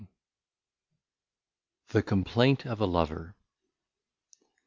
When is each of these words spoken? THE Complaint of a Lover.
THE 1.89 2.01
Complaint 2.01 2.65
of 2.65 2.81
a 2.81 2.87
Lover. 2.87 3.35